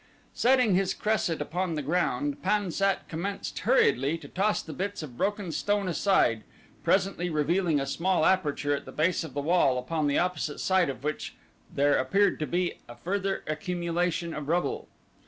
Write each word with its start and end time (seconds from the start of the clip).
Setting 0.33 0.73
his 0.73 0.95
cresset 0.95 1.41
upon 1.43 1.75
the 1.75 1.83
ground, 1.83 2.41
Pan 2.41 2.71
sat 2.71 3.07
commenced 3.07 3.59
hurriedly 3.59 4.17
to 4.17 4.27
toss 4.27 4.63
the 4.63 4.73
bits 4.73 5.03
of 5.03 5.15
broken 5.15 5.51
stone 5.51 5.87
aside, 5.87 6.41
presently 6.83 7.29
revealing 7.29 7.79
a 7.79 7.85
small 7.85 8.25
aperture 8.25 8.75
at 8.75 8.85
the 8.85 8.91
base 8.91 9.23
of 9.23 9.35
the 9.35 9.41
wall 9.41 9.77
upon 9.77 10.07
the 10.07 10.17
opposite 10.17 10.57
side 10.59 10.89
of 10.89 11.03
which 11.03 11.35
there 11.71 11.99
appeared 11.99 12.39
to 12.39 12.47
be 12.47 12.79
a 12.89 12.95
further 12.95 13.43
accumulation 13.45 14.33
of 14.33 14.47
rubble. 14.47 14.87